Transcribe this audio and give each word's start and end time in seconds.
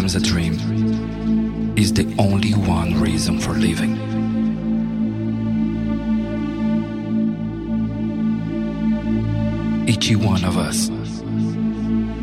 Sometimes 0.00 0.26
a 0.26 0.30
dream 0.30 1.76
is 1.76 1.92
the 1.92 2.06
only 2.18 2.52
one 2.52 2.98
reason 2.98 3.38
for 3.38 3.52
living. 3.52 3.98
Each 9.86 10.16
one 10.16 10.42
of 10.42 10.56
us 10.56 10.88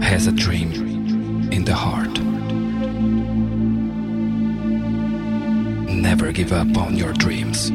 has 0.01 0.25
a 0.25 0.31
dream 0.31 1.51
in 1.51 1.65
the 1.65 1.75
heart. 1.75 2.19
Never 5.87 6.31
give 6.31 6.51
up 6.53 6.75
on 6.77 6.97
your 6.97 7.13
dreams. 7.13 7.69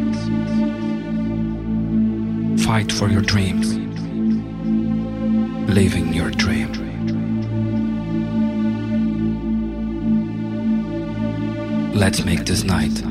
Fight 2.65 2.91
for 2.91 3.09
your 3.09 3.23
dreams. 3.23 3.77
Living 5.71 6.13
your 6.13 6.31
dream. 6.31 6.82
Let's 11.95 12.25
make 12.25 12.47
this 12.47 12.65
night 12.65 13.03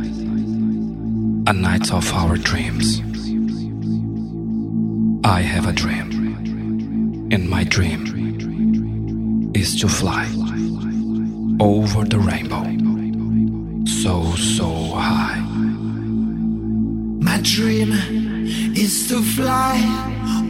a 1.47 1.53
night 1.53 1.93
of 1.93 2.11
our 2.13 2.35
dreams. 2.35 2.99
I 5.23 5.41
have 5.41 5.67
a 5.67 5.71
dream, 5.71 7.29
and 7.31 7.47
my 7.47 7.63
dream 7.63 9.51
is 9.55 9.79
to 9.81 9.87
fly 9.87 10.25
over 11.59 12.03
the 12.05 12.17
rainbow 12.17 12.65
so, 13.85 14.35
so 14.35 14.69
high. 14.95 15.39
My 17.21 17.39
dream 17.43 17.91
is 18.75 19.07
to 19.09 19.21
fly 19.21 19.77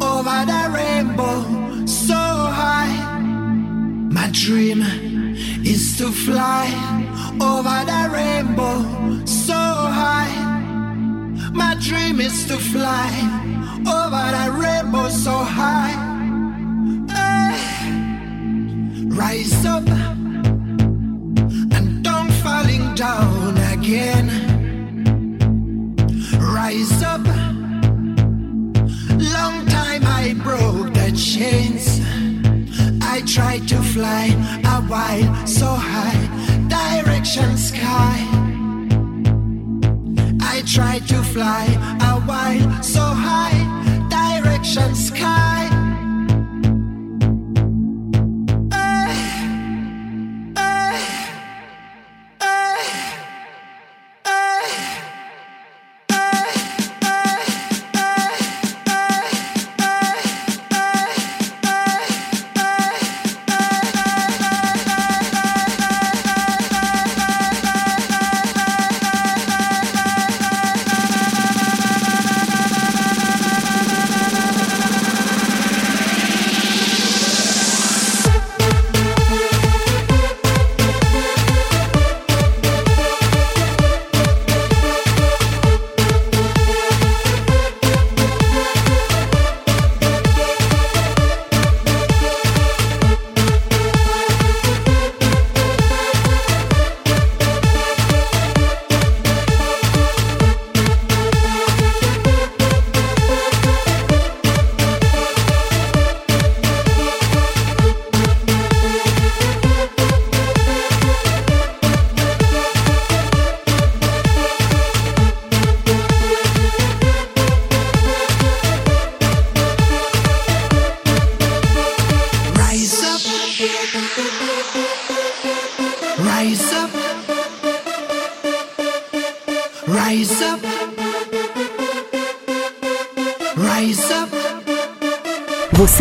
over 0.02 0.46
the 0.46 0.72
rainbow 0.74 1.86
so 1.86 2.14
high. 2.14 3.20
My 4.10 4.30
dream 4.32 4.82
is 5.66 5.98
to 5.98 6.12
fly 6.12 7.01
over 7.42 7.80
the 7.92 8.10
rainbow 8.14 9.26
so 9.26 9.54
high. 9.54 10.34
My 11.54 11.76
dream 11.80 12.20
is 12.22 12.46
to 12.48 12.58
fly 12.58 13.12
over 13.98 14.26
the 14.38 14.48
rainbow 14.62 15.10
so 15.10 15.32
high. 15.32 15.96
Hey. 17.10 17.92
Rise 19.08 19.66
up 19.66 20.01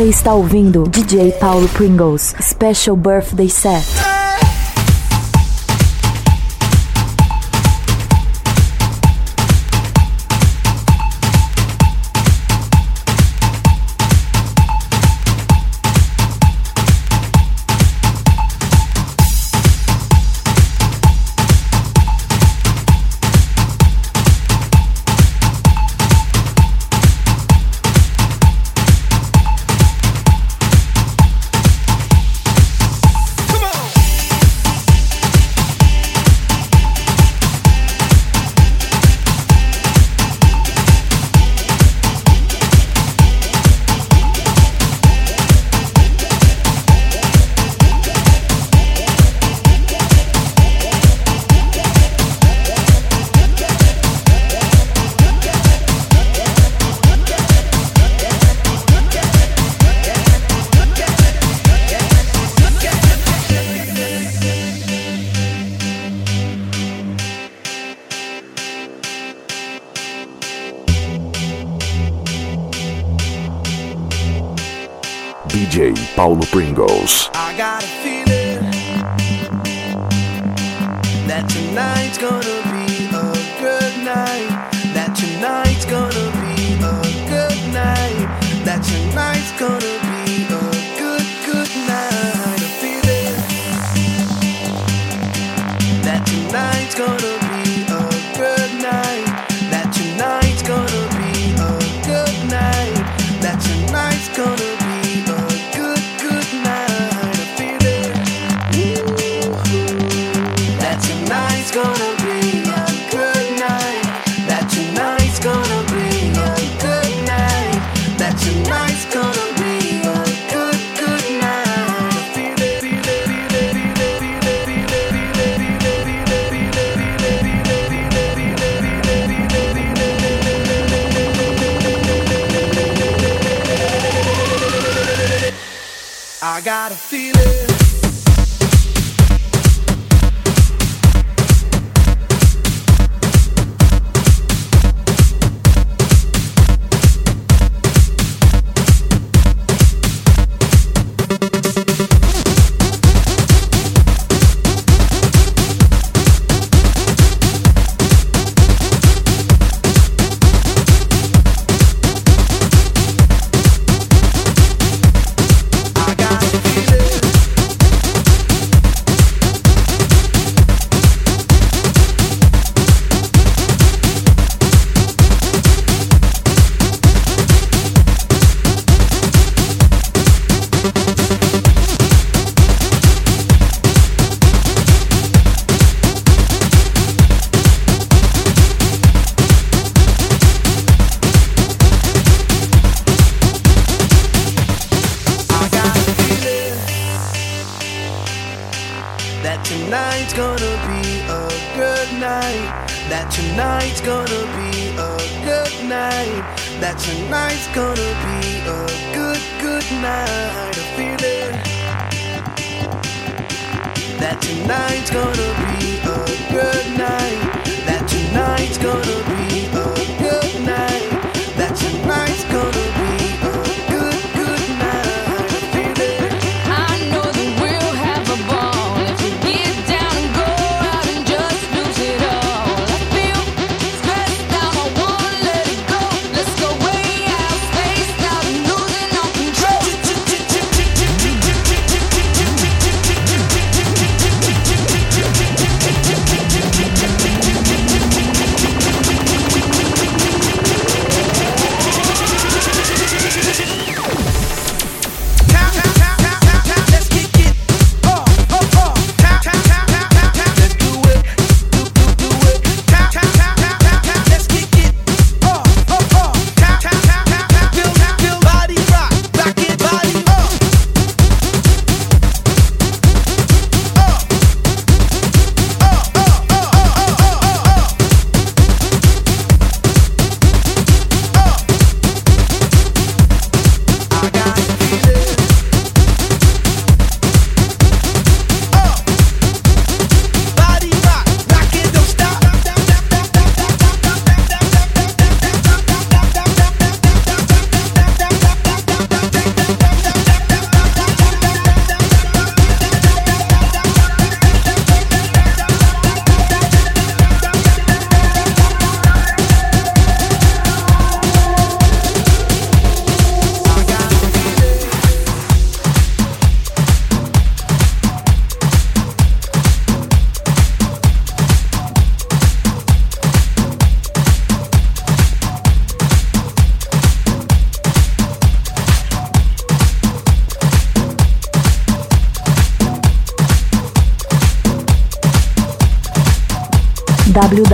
Você 0.01 0.09
está 0.09 0.33
ouvindo 0.33 0.85
DJ 0.89 1.33
Paulo 1.33 1.69
Pringles 1.69 2.35
Special 2.41 2.97
Birthday 2.97 3.51
Set. 3.51 4.10
DJ 75.51 75.93
Paulo 76.15 76.47
Pringles. 76.47 77.29
I 77.35 77.57
got 77.59 77.83
a 77.83 77.87
feeling 78.05 78.63
that 81.27 81.49
tonight's 81.49 82.19
gonna 82.19 82.63
be 82.71 83.07
a 83.11 83.35
good 83.59 84.05
night. 84.05 84.47
That 84.95 85.17
tonight's 85.19 85.85
gonna 85.87 86.31
be 86.39 86.75
a 86.79 87.03
good 87.27 87.59
night. 87.75 88.29
That 88.65 88.85
tonight's 88.85 89.51
gonna 89.59 89.99
be 90.07 90.47
a 90.47 90.71
good, 91.03 91.27
good 91.45 91.71
night. 91.91 92.63
A 92.63 92.71
feeling 92.79 93.35
that 96.05 96.25
tonight's 96.27 96.95
gonna 96.95 97.40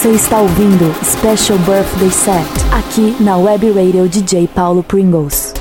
Você 0.04 0.10
está 0.10 0.42
ouvindo 0.42 0.94
Special 1.02 1.58
Birthday 1.60 2.12
Set 2.12 2.46
aqui 2.74 3.16
na 3.24 3.38
Web 3.38 3.72
Radio 3.72 4.10
DJ 4.10 4.50
Paulo 4.50 4.84
Pringles. 4.84 5.53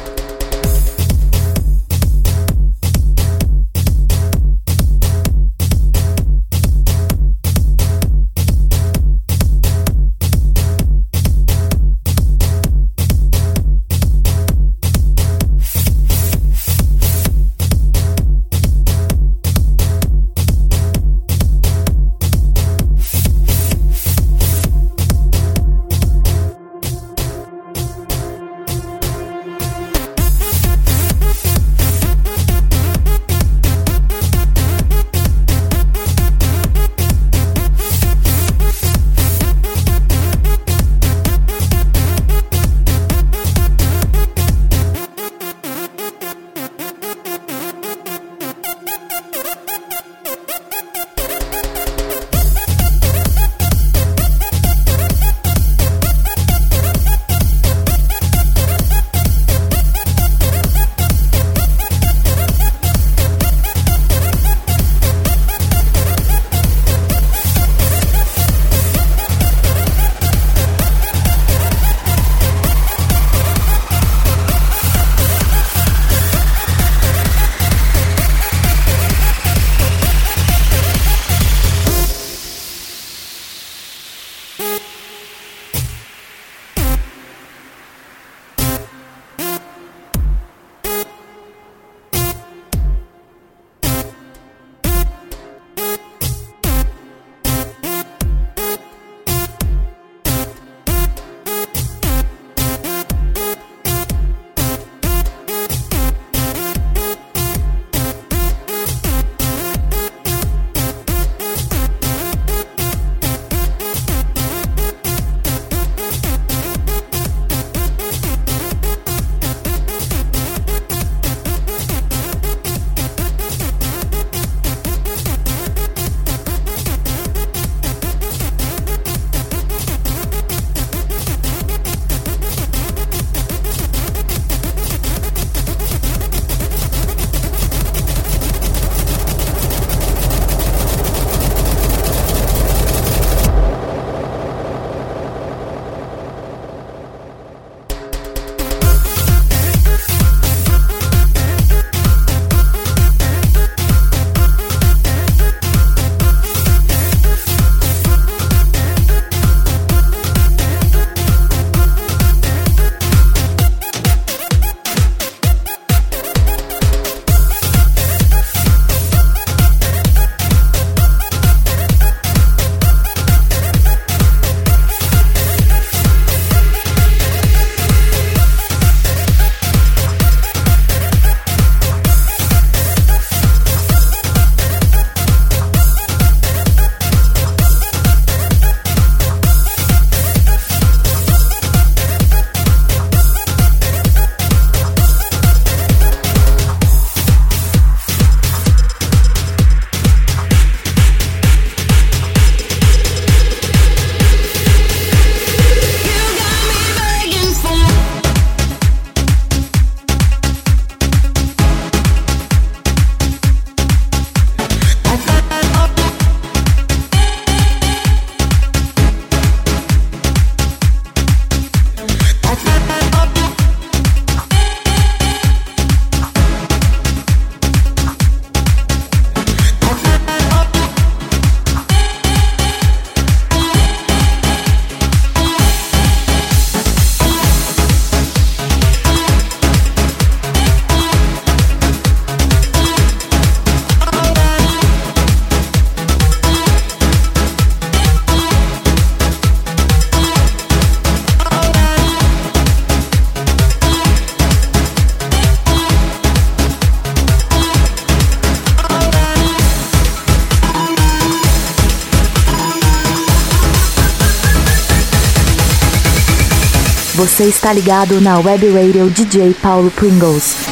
Você 267.43 267.49
está 267.49 267.73
ligado 267.73 268.21
na 268.21 268.39
Web 268.39 268.69
Radio 268.69 269.11
DJ 269.11 269.53
Paulo 269.61 269.91
Pringles. 269.91 270.72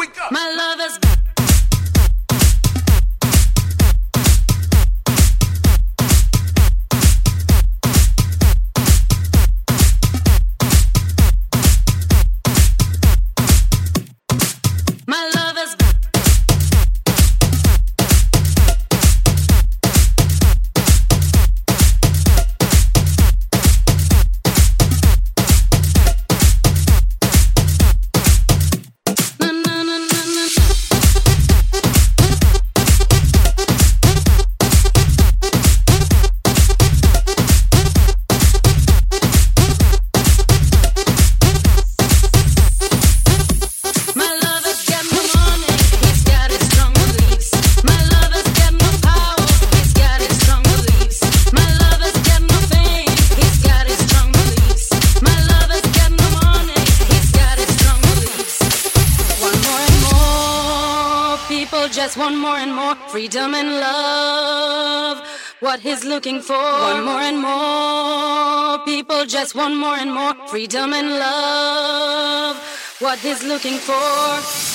freedom 70.51 70.91
and 70.91 71.11
love, 71.11 72.57
what 72.99 73.17
he's 73.19 73.41
looking 73.41 73.77
for. 73.77 74.70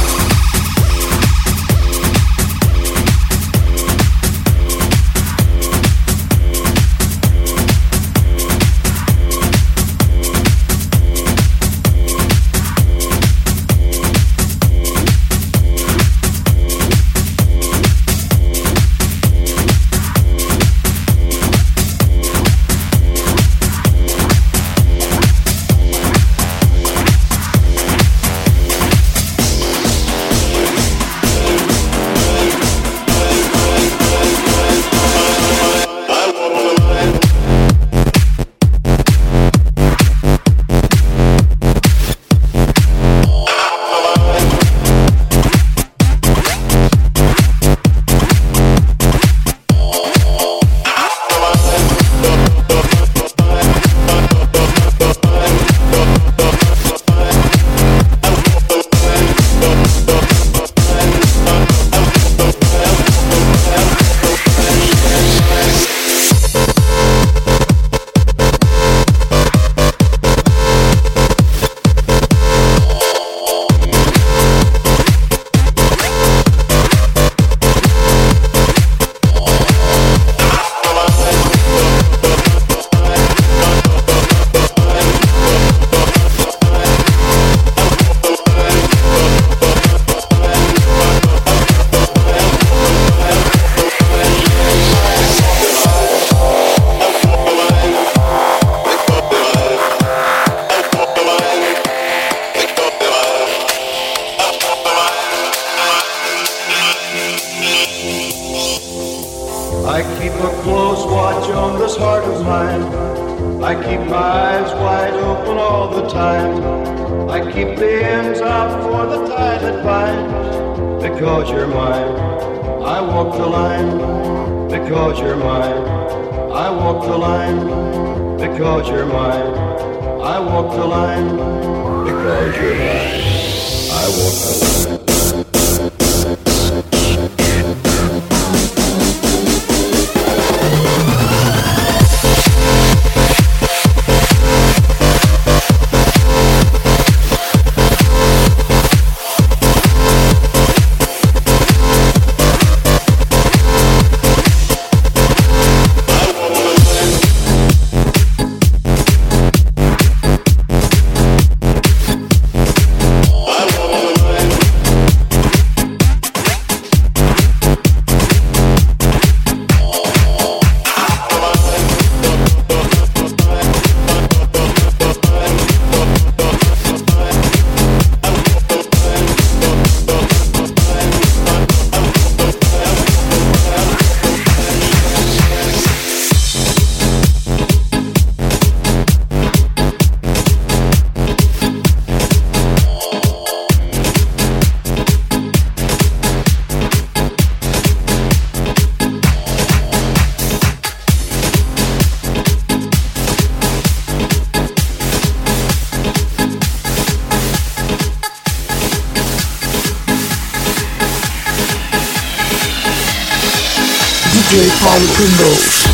DJ 214.55 214.71
Paulo 214.79 215.05
Pringles. 215.15 215.94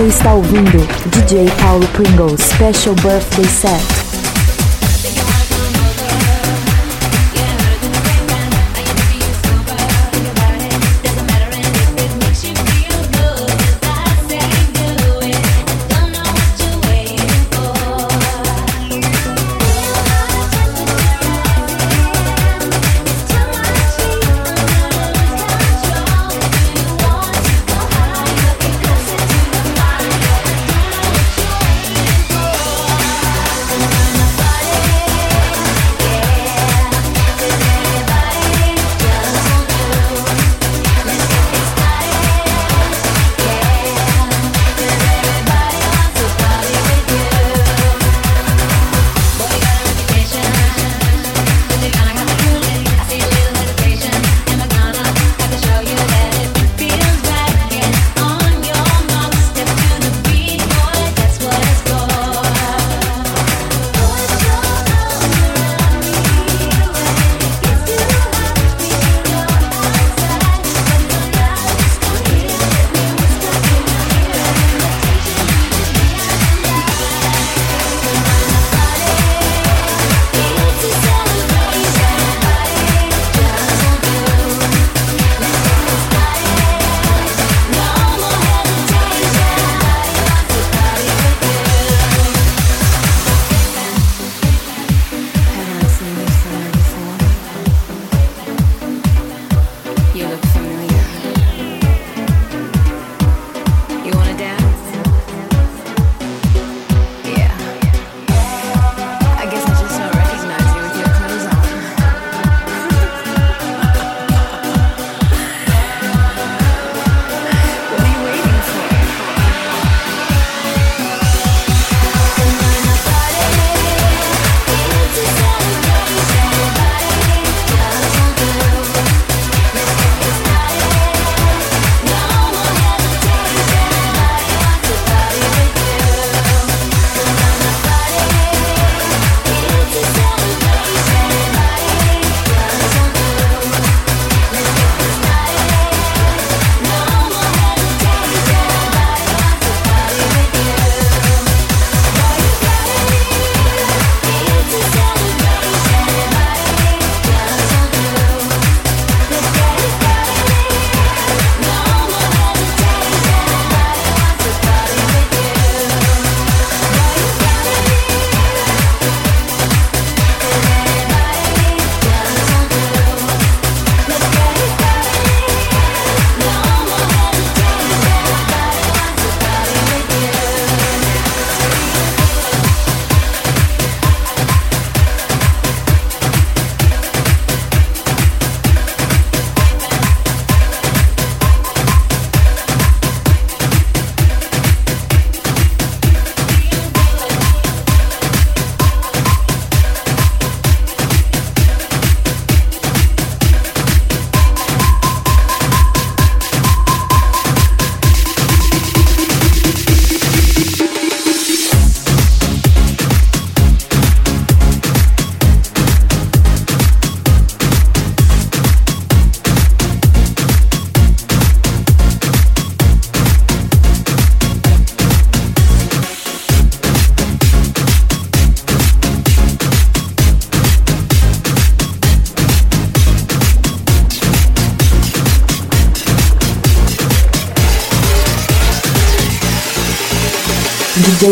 Você 0.00 0.06
está 0.06 0.32
ouvindo 0.32 0.78
DJ 1.10 1.44
Paulo 1.60 1.86
Pringles 1.88 2.40
Special 2.40 2.94
Birthday 2.94 3.44
Set. 3.44 4.09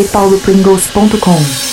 jpaulopringles.com. 0.03 1.68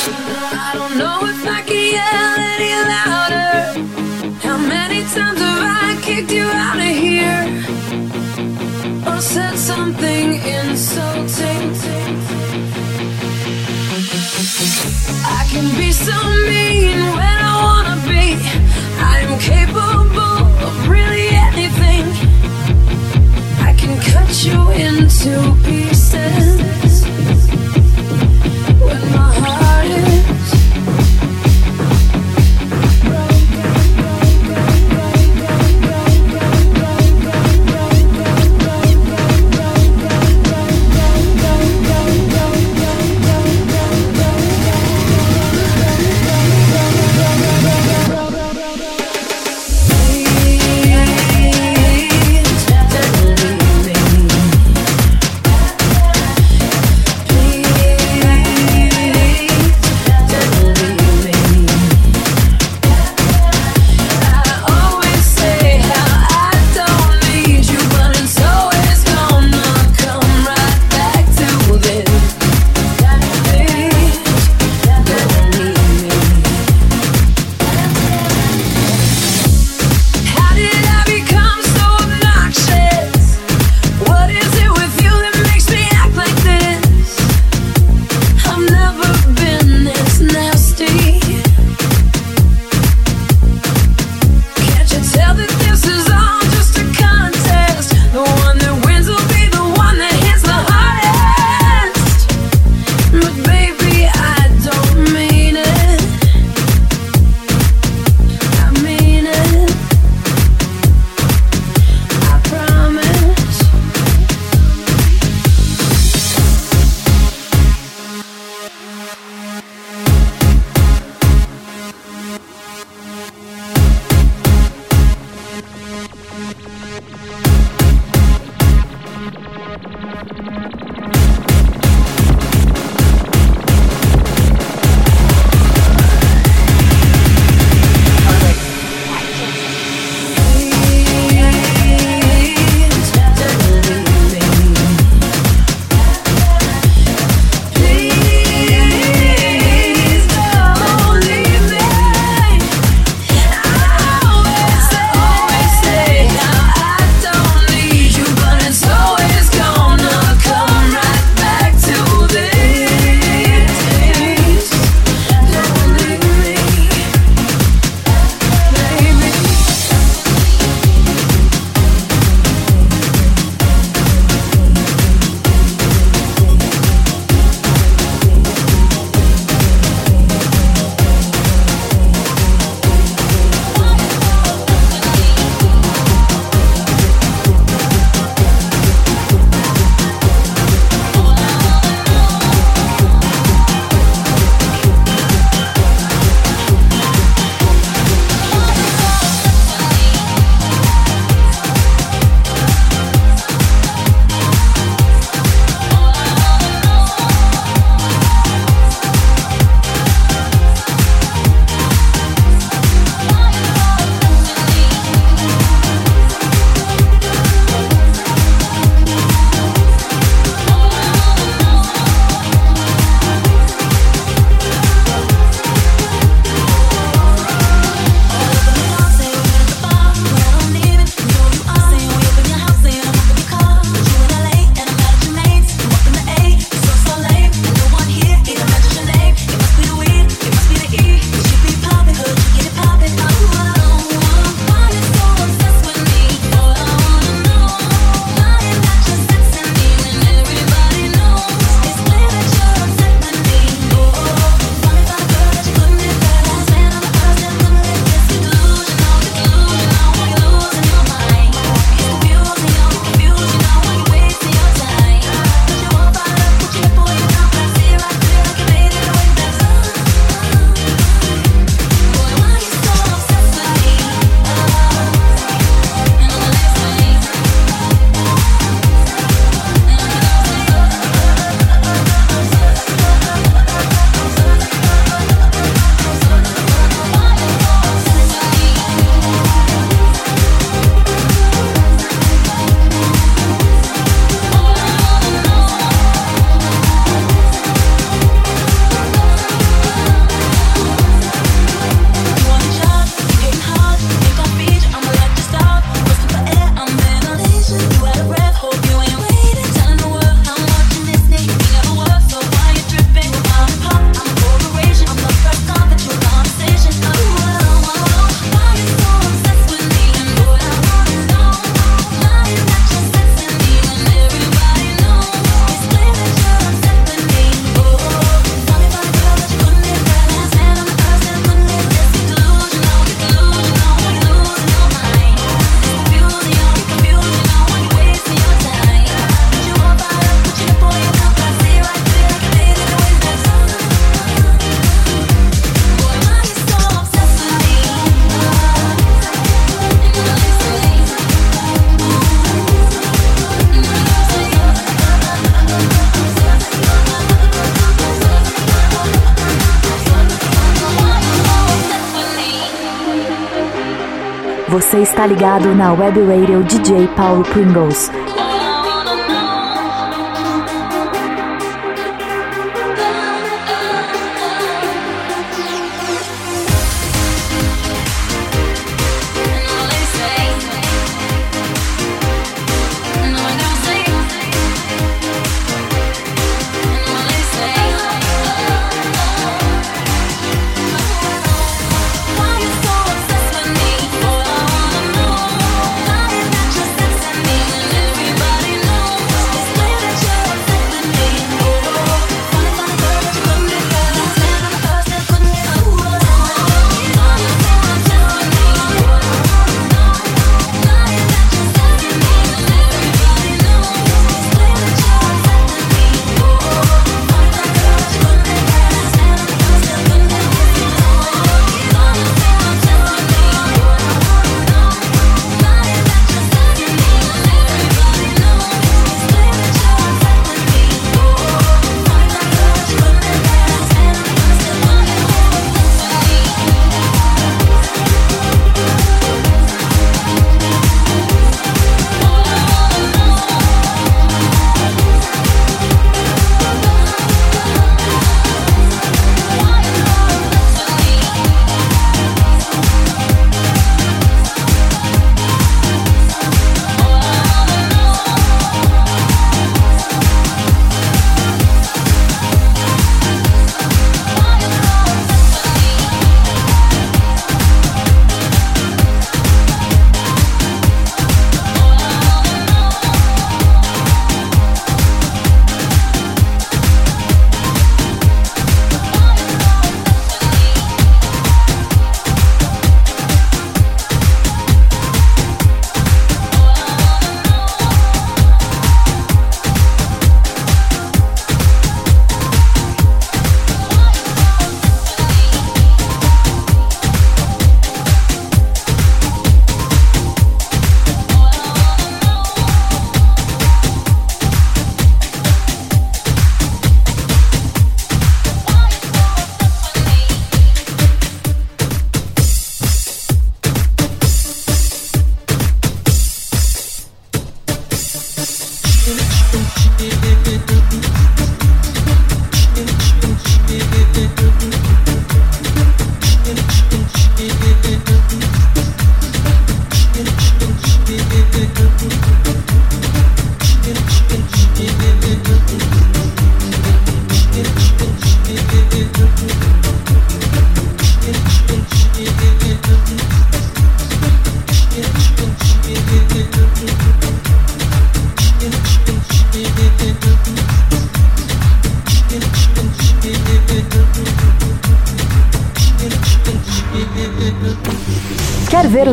está 365.17 365.27
ligado 365.27 365.75
na 365.75 365.95
Web 365.95 366.19
Radio 366.29 366.63
DJ 366.63 367.09
Paulo 367.17 367.43
Pringles. 367.43 368.11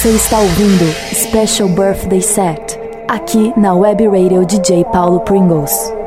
Você 0.01 0.15
está 0.15 0.39
ouvindo 0.39 0.91
Special 1.13 1.69
Birthday 1.69 2.23
Set 2.23 2.79
aqui 3.07 3.53
na 3.55 3.75
Web 3.75 4.07
Radio 4.07 4.43
DJ 4.43 4.83
Paulo 4.85 5.19
Pringles. 5.19 6.00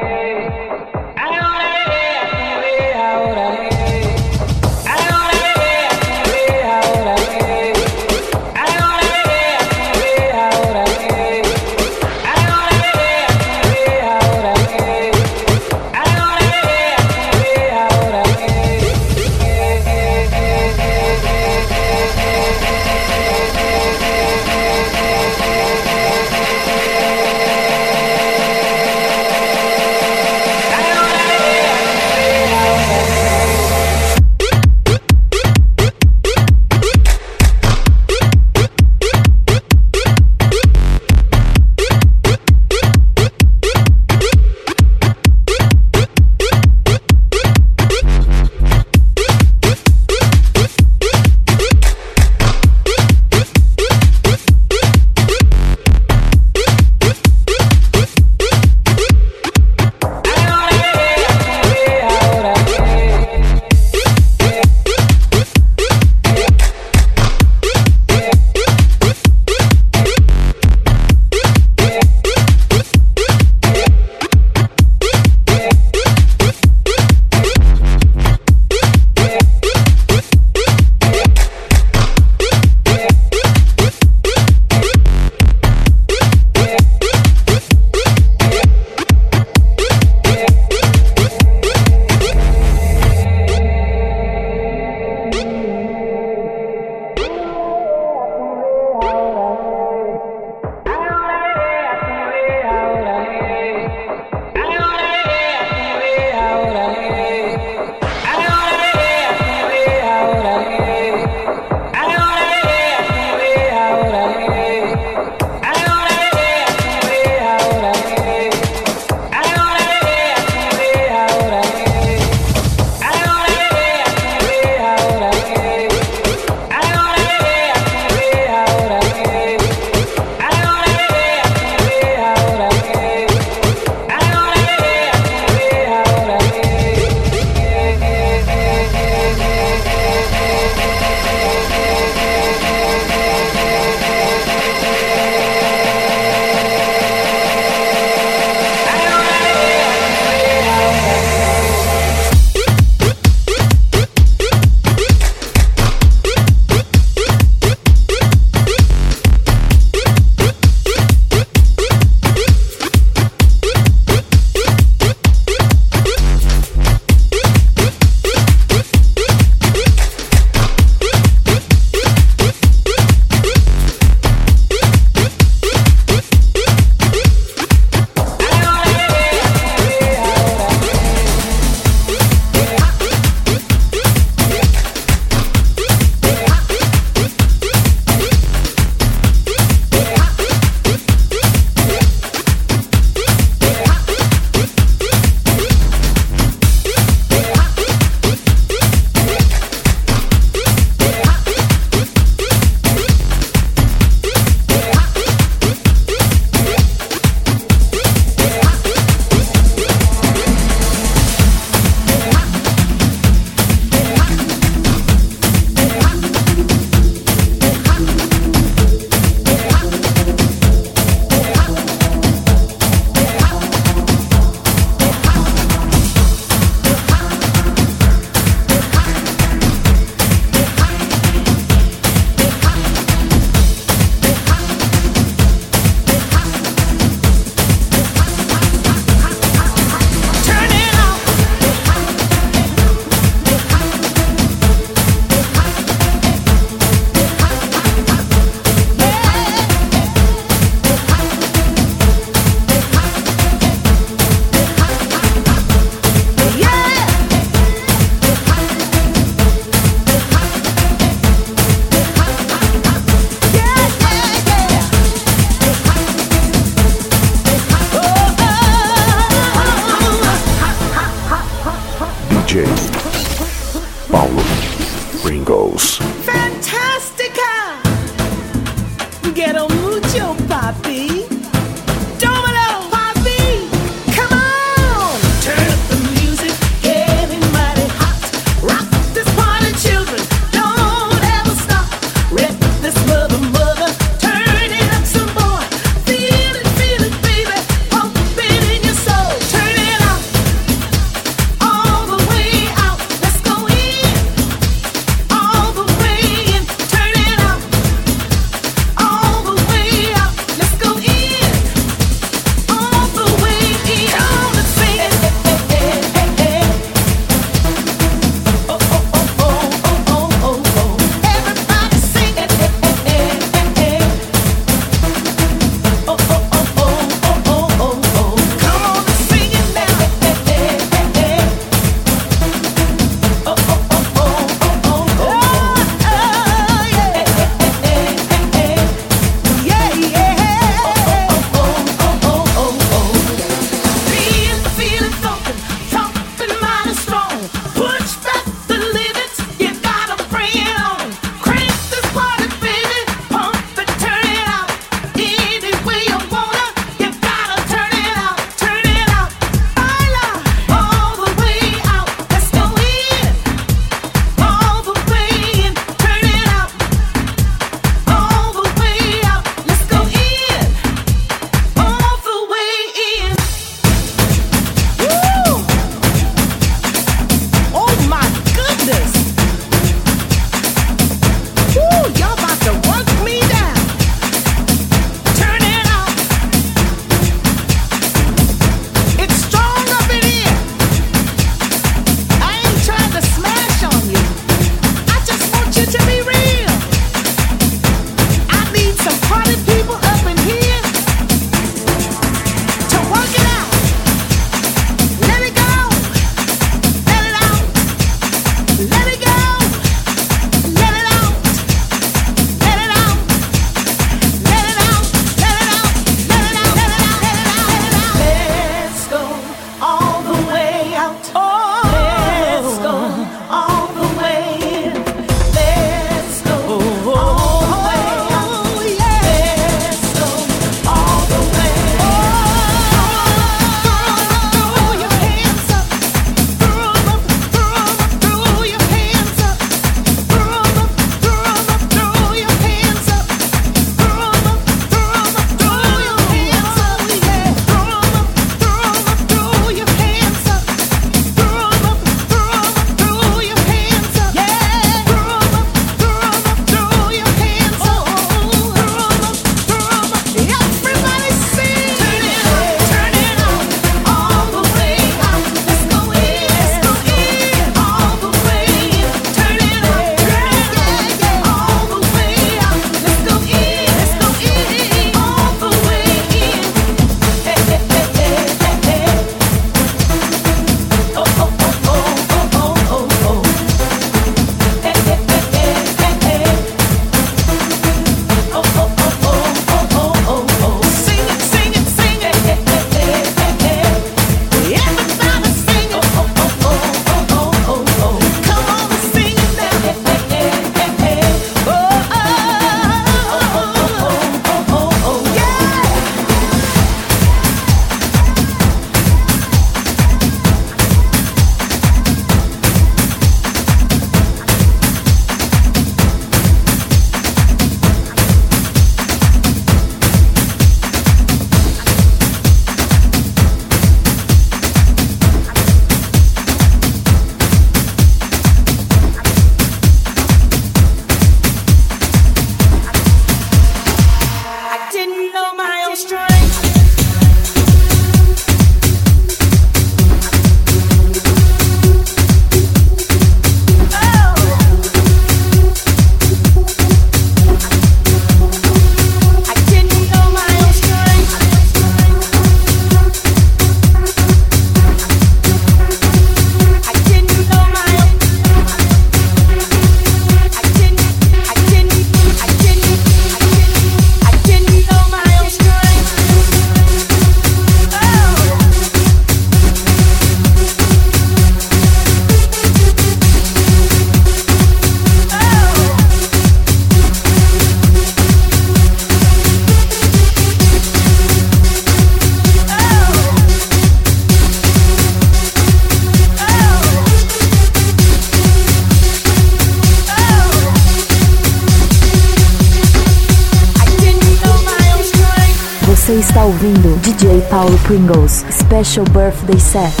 Special 598.11 599.05
Birthday 599.05 599.57
Set. 599.57 600.00